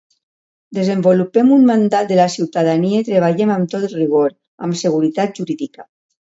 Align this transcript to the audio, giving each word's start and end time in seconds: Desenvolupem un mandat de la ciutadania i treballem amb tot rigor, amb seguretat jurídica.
Desenvolupem 0.77 1.51
un 1.57 1.67
mandat 1.71 2.09
de 2.13 2.17
la 2.21 2.25
ciutadania 2.37 3.03
i 3.03 3.07
treballem 3.11 3.55
amb 3.59 3.71
tot 3.77 3.87
rigor, 4.01 4.37
amb 4.67 4.83
seguretat 4.85 5.41
jurídica. 5.43 5.91